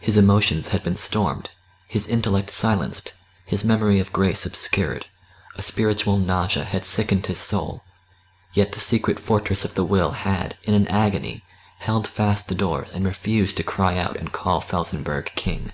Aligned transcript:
His 0.00 0.16
emotions 0.16 0.70
had 0.70 0.82
been 0.82 0.96
stormed, 0.96 1.50
his 1.86 2.08
intellect 2.08 2.50
silenced, 2.50 3.12
his 3.46 3.62
memory 3.62 4.00
of 4.00 4.12
grace 4.12 4.44
obscured, 4.44 5.06
a 5.54 5.62
spiritual 5.62 6.18
nausea 6.18 6.64
had 6.64 6.84
sickened 6.84 7.26
his 7.26 7.38
soul, 7.38 7.84
yet 8.52 8.72
the 8.72 8.80
secret 8.80 9.20
fortress 9.20 9.64
of 9.64 9.74
the 9.74 9.84
will 9.84 10.10
had, 10.10 10.56
in 10.64 10.74
an 10.74 10.88
agony, 10.88 11.44
held 11.78 12.08
fast 12.08 12.48
the 12.48 12.54
doors 12.56 12.90
and 12.90 13.04
refused 13.06 13.56
to 13.58 13.62
cry 13.62 13.96
out 13.96 14.16
and 14.16 14.32
call 14.32 14.60
Felsenburgh 14.60 15.30
king. 15.36 15.72